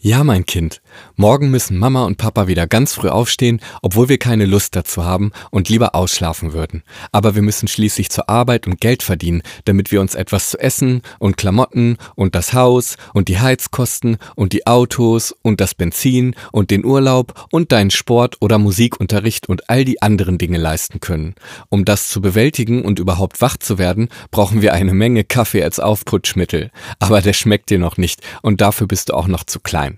[0.00, 0.80] Ja, mein Kind.
[1.16, 5.32] Morgen müssen Mama und Papa wieder ganz früh aufstehen, obwohl wir keine Lust dazu haben
[5.50, 6.84] und lieber ausschlafen würden.
[7.10, 11.02] Aber wir müssen schließlich zur Arbeit und Geld verdienen, damit wir uns etwas zu essen
[11.18, 16.70] und Klamotten und das Haus und die Heizkosten und die Autos und das Benzin und
[16.70, 21.34] den Urlaub und deinen Sport oder Musikunterricht und all die anderen Dinge leisten können.
[21.70, 25.80] Um das zu bewältigen und überhaupt wach zu werden, brauchen wir eine Menge Kaffee als
[25.80, 26.70] Aufputschmittel.
[27.00, 29.97] Aber der schmeckt dir noch nicht und dafür bist du auch noch zu klein.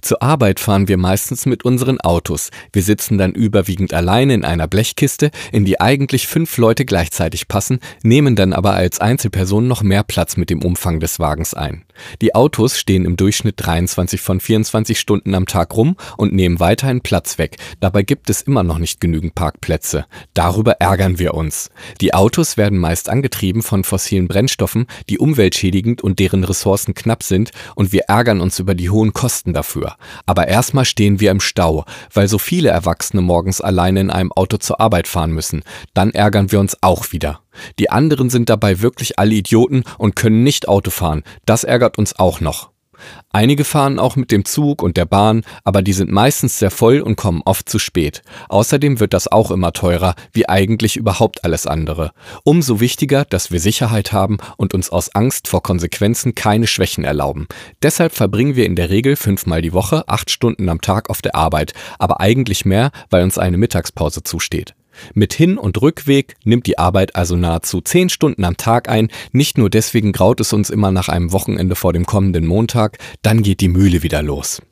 [0.00, 2.50] Zur Arbeit fahren wir meistens mit unseren Autos.
[2.72, 7.80] Wir sitzen dann überwiegend alleine in einer Blechkiste, in die eigentlich fünf Leute gleichzeitig passen,
[8.02, 11.84] nehmen dann aber als Einzelperson noch mehr Platz mit dem Umfang des Wagens ein.
[12.20, 17.00] Die Autos stehen im Durchschnitt 23 von 24 Stunden am Tag rum und nehmen weiterhin
[17.00, 17.56] Platz weg.
[17.80, 20.06] Dabei gibt es immer noch nicht genügend Parkplätze.
[20.34, 21.70] Darüber ärgern wir uns.
[22.00, 27.50] Die Autos werden meist angetrieben von fossilen Brennstoffen, die umweltschädigend und deren Ressourcen knapp sind,
[27.74, 29.96] und wir ärgern uns über die hohen Kosten dafür.
[30.26, 34.56] Aber erstmal stehen wir im Stau, weil so viele Erwachsene morgens alleine in einem Auto
[34.56, 35.62] zur Arbeit fahren müssen.
[35.94, 37.43] Dann ärgern wir uns auch wieder.
[37.78, 41.22] Die anderen sind dabei wirklich alle Idioten und können nicht Auto fahren.
[41.46, 42.74] Das ärgert uns auch noch.
[43.30, 47.00] Einige fahren auch mit dem Zug und der Bahn, aber die sind meistens sehr voll
[47.00, 48.22] und kommen oft zu spät.
[48.48, 52.12] Außerdem wird das auch immer teurer, wie eigentlich überhaupt alles andere.
[52.44, 57.46] Umso wichtiger, dass wir Sicherheit haben und uns aus Angst vor Konsequenzen keine Schwächen erlauben.
[57.82, 61.34] Deshalb verbringen wir in der Regel fünfmal die Woche acht Stunden am Tag auf der
[61.34, 64.74] Arbeit, aber eigentlich mehr, weil uns eine Mittagspause zusteht.
[65.14, 69.08] Mit Hin- und Rückweg nimmt die Arbeit also nahezu zehn Stunden am Tag ein.
[69.32, 73.42] Nicht nur deswegen graut es uns immer nach einem Wochenende vor dem kommenden Montag, dann
[73.42, 74.62] geht die Mühle wieder los.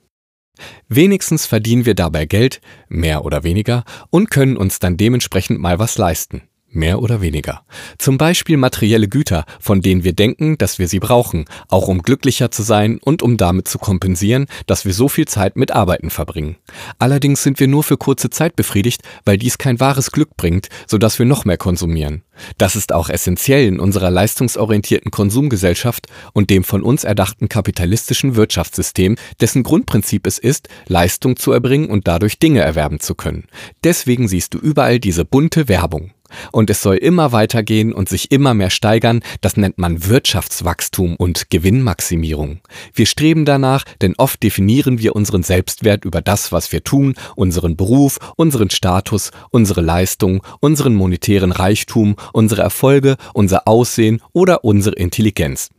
[0.88, 5.98] Wenigstens verdienen wir dabei Geld, mehr oder weniger, und können uns dann dementsprechend mal was
[5.98, 6.42] leisten.
[6.74, 7.64] Mehr oder weniger.
[7.98, 12.50] Zum Beispiel materielle Güter, von denen wir denken, dass wir sie brauchen, auch um glücklicher
[12.50, 16.56] zu sein und um damit zu kompensieren, dass wir so viel Zeit mit Arbeiten verbringen.
[16.98, 21.18] Allerdings sind wir nur für kurze Zeit befriedigt, weil dies kein wahres Glück bringt, sodass
[21.18, 22.22] wir noch mehr konsumieren.
[22.56, 29.16] Das ist auch essentiell in unserer leistungsorientierten Konsumgesellschaft und dem von uns erdachten kapitalistischen Wirtschaftssystem,
[29.42, 33.44] dessen Grundprinzip es ist, Leistung zu erbringen und dadurch Dinge erwerben zu können.
[33.84, 36.12] Deswegen siehst du überall diese bunte Werbung.
[36.52, 39.20] Und es soll immer weitergehen und sich immer mehr steigern.
[39.40, 42.60] Das nennt man Wirtschaftswachstum und Gewinnmaximierung.
[42.94, 47.76] Wir streben danach, denn oft definieren wir unseren Selbstwert über das, was wir tun, unseren
[47.76, 55.70] Beruf, unseren Status, unsere Leistung, unseren monetären Reichtum, unsere Erfolge, unser Aussehen oder unsere Intelligenz.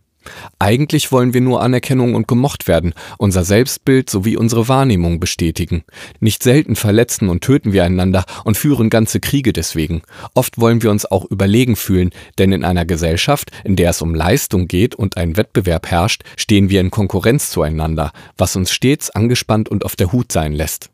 [0.59, 5.83] Eigentlich wollen wir nur Anerkennung und gemocht werden, unser Selbstbild sowie unsere Wahrnehmung bestätigen.
[6.19, 10.01] Nicht selten verletzen und töten wir einander und führen ganze Kriege deswegen.
[10.33, 14.15] Oft wollen wir uns auch überlegen fühlen, denn in einer Gesellschaft, in der es um
[14.15, 19.69] Leistung geht und ein Wettbewerb herrscht, stehen wir in Konkurrenz zueinander, was uns stets angespannt
[19.69, 20.92] und auf der Hut sein lässt.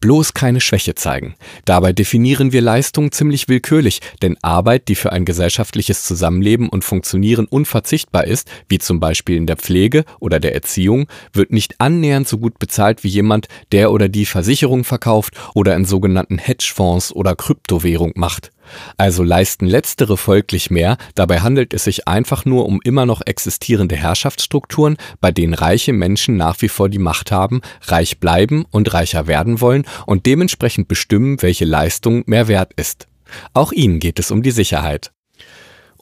[0.00, 1.34] Bloß keine Schwäche zeigen.
[1.64, 7.46] Dabei definieren wir Leistung ziemlich willkürlich, denn Arbeit, die für ein gesellschaftliches Zusammenleben und Funktionieren
[7.46, 12.38] unverzichtbar ist, wie zum Beispiel in der Pflege oder der Erziehung, wird nicht annähernd so
[12.38, 18.12] gut bezahlt wie jemand, der oder die Versicherung verkauft oder in sogenannten Hedgefonds oder Kryptowährung
[18.16, 18.50] macht.
[18.96, 23.96] Also leisten letztere folglich mehr, dabei handelt es sich einfach nur um immer noch existierende
[23.96, 29.26] Herrschaftsstrukturen, bei denen reiche Menschen nach wie vor die Macht haben, reich bleiben und reicher
[29.26, 33.08] werden wollen und dementsprechend bestimmen, welche Leistung mehr wert ist.
[33.52, 35.12] Auch ihnen geht es um die Sicherheit.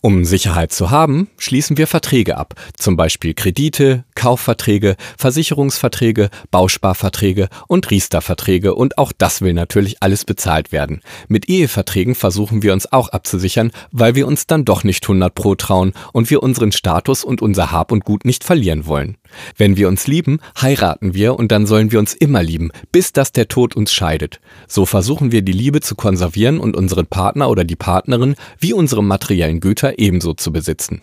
[0.06, 7.90] Um Sicherheit zu haben, schließen wir Verträge ab, zum Beispiel Kredite, Kaufverträge, Versicherungsverträge, Bausparverträge und
[7.90, 11.00] Riester-Verträge und auch das will natürlich alles bezahlt werden.
[11.26, 15.56] Mit Eheverträgen versuchen wir uns auch abzusichern, weil wir uns dann doch nicht 100 pro
[15.56, 19.16] trauen und wir unseren Status und unser Hab und Gut nicht verlieren wollen.
[19.56, 23.32] Wenn wir uns lieben, heiraten wir und dann sollen wir uns immer lieben, bis dass
[23.32, 24.40] der Tod uns scheidet.
[24.68, 29.02] So versuchen wir die Liebe zu konservieren und unseren Partner oder die Partnerin wie unsere
[29.02, 31.02] materiellen Güter ebenso zu besitzen.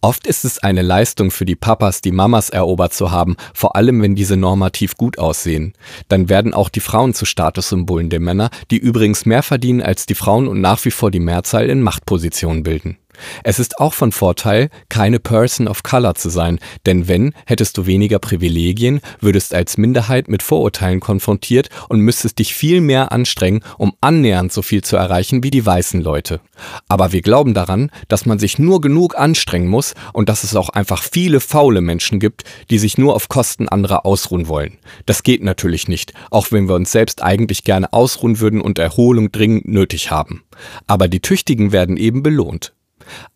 [0.00, 4.00] Oft ist es eine Leistung für die Papas, die Mamas erobert zu haben, vor allem
[4.02, 5.74] wenn diese normativ gut aussehen.
[6.08, 10.14] Dann werden auch die Frauen zu Statussymbolen der Männer, die übrigens mehr verdienen als die
[10.14, 12.96] Frauen und nach wie vor die Mehrzahl in Machtpositionen bilden.
[13.44, 17.86] Es ist auch von Vorteil, keine Person of Color zu sein, denn wenn, hättest du
[17.86, 23.94] weniger Privilegien, würdest als Minderheit mit Vorurteilen konfrontiert und müsstest dich viel mehr anstrengen, um
[24.00, 26.40] annähernd so viel zu erreichen wie die weißen Leute.
[26.88, 30.70] Aber wir glauben daran, dass man sich nur genug anstrengen muss und dass es auch
[30.70, 34.78] einfach viele faule Menschen gibt, die sich nur auf Kosten anderer ausruhen wollen.
[35.06, 39.32] Das geht natürlich nicht, auch wenn wir uns selbst eigentlich gerne ausruhen würden und Erholung
[39.32, 40.44] dringend nötig haben.
[40.86, 42.72] Aber die Tüchtigen werden eben belohnt.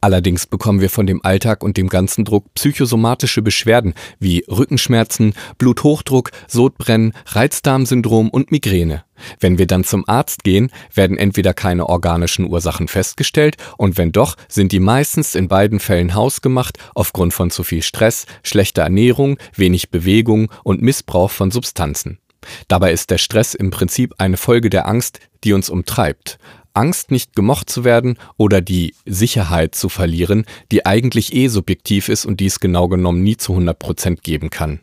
[0.01, 6.31] Allerdings bekommen wir von dem Alltag und dem ganzen Druck psychosomatische Beschwerden wie Rückenschmerzen, Bluthochdruck,
[6.49, 9.05] Sodbrennen, Reizdarmsyndrom und Migräne.
[9.41, 14.37] Wenn wir dann zum Arzt gehen, werden entweder keine organischen Ursachen festgestellt und wenn doch,
[14.49, 19.91] sind die meistens in beiden Fällen hausgemacht aufgrund von zu viel Stress, schlechter Ernährung, wenig
[19.91, 22.19] Bewegung und Missbrauch von Substanzen.
[22.69, 26.39] Dabei ist der Stress im Prinzip eine Folge der Angst, die uns umtreibt.
[26.75, 32.25] Angst, nicht gemocht zu werden oder die Sicherheit zu verlieren, die eigentlich eh subjektiv ist
[32.25, 34.81] und dies genau genommen nie zu 100 Prozent geben kann.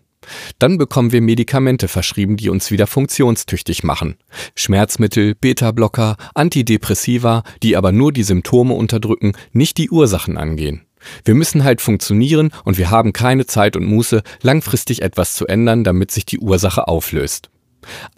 [0.60, 4.18] Dann bekommen wir Medikamente verschrieben, die uns wieder funktionstüchtig machen.
[4.56, 10.86] Schmerzmittel, Beta-Blocker, Antidepressiva, die aber nur die Symptome unterdrücken, nicht die Ursachen angehen.
[11.24, 15.84] Wir müssen halt funktionieren und wir haben keine Zeit und Muße, langfristig etwas zu ändern,
[15.84, 17.50] damit sich die Ursache auflöst.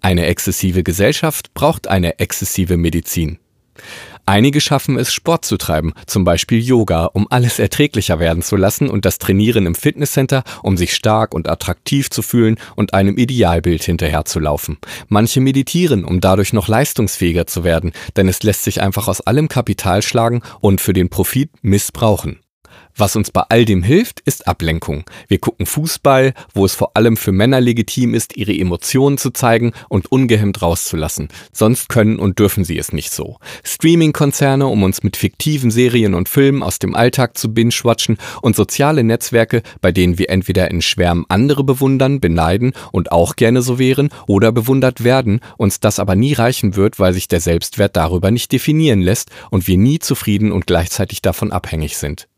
[0.00, 3.38] Eine exzessive Gesellschaft braucht eine exzessive Medizin.
[4.24, 8.88] Einige schaffen es, Sport zu treiben, zum Beispiel Yoga, um alles erträglicher werden zu lassen
[8.88, 13.82] und das Trainieren im Fitnesscenter, um sich stark und attraktiv zu fühlen und einem Idealbild
[13.82, 14.78] hinterherzulaufen.
[15.08, 19.48] Manche meditieren, um dadurch noch leistungsfähiger zu werden, denn es lässt sich einfach aus allem
[19.48, 22.38] Kapital schlagen und für den Profit missbrauchen.
[22.96, 25.04] Was uns bei all dem hilft, ist Ablenkung.
[25.26, 29.72] Wir gucken Fußball, wo es vor allem für Männer legitim ist, ihre Emotionen zu zeigen
[29.88, 31.28] und ungehemmt rauszulassen.
[31.52, 33.38] Sonst können und dürfen sie es nicht so.
[33.64, 39.04] Streaming-Konzerne, um uns mit fiktiven Serien und Filmen aus dem Alltag zu binge-watchen und soziale
[39.04, 44.10] Netzwerke, bei denen wir entweder in Schwärmen andere bewundern, beneiden und auch gerne so wären
[44.26, 48.52] oder bewundert werden, uns das aber nie reichen wird, weil sich der Selbstwert darüber nicht
[48.52, 52.28] definieren lässt und wir nie zufrieden und gleichzeitig davon abhängig sind.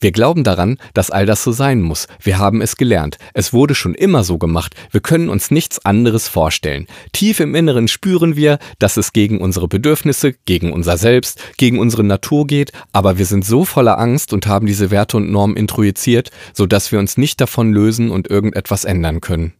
[0.00, 2.08] Wir glauben daran, dass all das so sein muss.
[2.20, 3.18] Wir haben es gelernt.
[3.34, 4.74] Es wurde schon immer so gemacht.
[4.90, 6.86] Wir können uns nichts anderes vorstellen.
[7.12, 12.04] Tief im Inneren spüren wir, dass es gegen unsere Bedürfnisse, gegen unser Selbst, gegen unsere
[12.04, 16.30] Natur geht, aber wir sind so voller Angst und haben diese Werte und Normen introjiziert,
[16.52, 19.52] sodass wir uns nicht davon lösen und irgendetwas ändern können.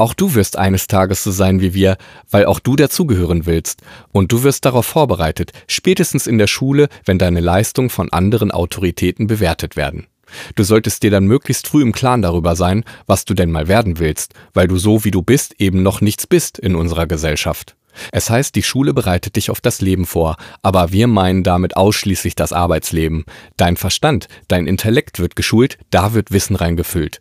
[0.00, 1.98] Auch du wirst eines Tages so sein wie wir,
[2.30, 3.82] weil auch du dazugehören willst.
[4.12, 9.26] Und du wirst darauf vorbereitet, spätestens in der Schule, wenn deine Leistungen von anderen Autoritäten
[9.26, 10.06] bewertet werden.
[10.54, 13.98] Du solltest dir dann möglichst früh im Klaren darüber sein, was du denn mal werden
[13.98, 17.76] willst, weil du so wie du bist eben noch nichts bist in unserer Gesellschaft.
[18.10, 22.34] Es heißt, die Schule bereitet dich auf das Leben vor, aber wir meinen damit ausschließlich
[22.36, 23.26] das Arbeitsleben.
[23.58, 27.20] Dein Verstand, dein Intellekt wird geschult, da wird Wissen reingefüllt.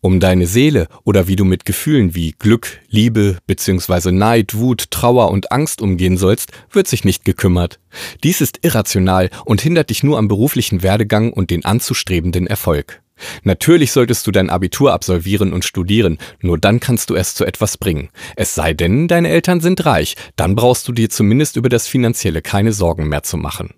[0.00, 4.12] Um deine Seele oder wie du mit Gefühlen wie Glück, Liebe bzw.
[4.12, 7.78] Neid, Wut, Trauer und Angst umgehen sollst, wird sich nicht gekümmert.
[8.24, 13.02] Dies ist irrational und hindert dich nur am beruflichen Werdegang und den anzustrebenden Erfolg.
[13.42, 17.76] Natürlich solltest du dein Abitur absolvieren und studieren, nur dann kannst du es zu etwas
[17.76, 18.10] bringen.
[18.36, 22.42] Es sei denn, deine Eltern sind reich, dann brauchst du dir zumindest über das Finanzielle
[22.42, 23.74] keine Sorgen mehr zu machen.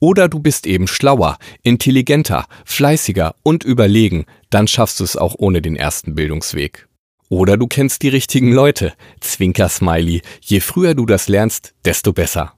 [0.00, 5.62] Oder du bist eben schlauer, intelligenter, fleißiger und überlegen, dann schaffst du es auch ohne
[5.62, 6.88] den ersten Bildungsweg.
[7.28, 8.94] Oder du kennst die richtigen Leute.
[9.20, 10.22] Zwinker Smiley.
[10.40, 12.57] Je früher du das lernst, desto besser.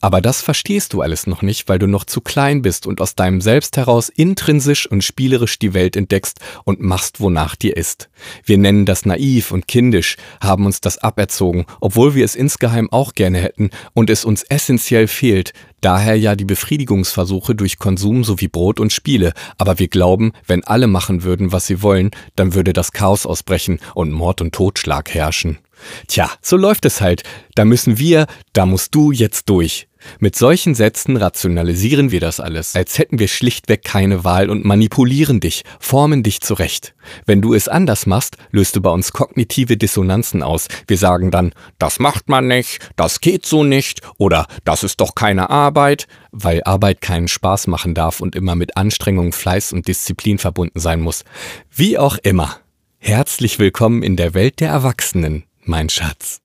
[0.00, 3.14] Aber das verstehst du alles noch nicht, weil du noch zu klein bist und aus
[3.14, 8.08] deinem Selbst heraus intrinsisch und spielerisch die Welt entdeckst und machst, wonach dir ist.
[8.44, 13.14] Wir nennen das naiv und kindisch, haben uns das aberzogen, obwohl wir es insgeheim auch
[13.14, 18.80] gerne hätten und es uns essentiell fehlt, daher ja die Befriedigungsversuche durch Konsum sowie Brot
[18.80, 22.92] und Spiele, aber wir glauben, wenn alle machen würden, was sie wollen, dann würde das
[22.92, 25.58] Chaos ausbrechen und Mord und Totschlag herrschen.
[26.06, 27.22] Tja, so läuft es halt.
[27.54, 29.88] Da müssen wir, da musst du jetzt durch.
[30.20, 35.40] Mit solchen Sätzen rationalisieren wir das alles, als hätten wir schlichtweg keine Wahl und manipulieren
[35.40, 36.94] dich, formen dich zurecht.
[37.26, 40.68] Wenn du es anders machst, löst du bei uns kognitive Dissonanzen aus.
[40.86, 45.14] Wir sagen dann, das macht man nicht, das geht so nicht oder das ist doch
[45.14, 50.38] keine Arbeit, weil Arbeit keinen Spaß machen darf und immer mit Anstrengung, Fleiß und Disziplin
[50.38, 51.24] verbunden sein muss.
[51.70, 52.58] Wie auch immer.
[52.98, 56.40] Herzlich willkommen in der Welt der Erwachsenen mein Schatz.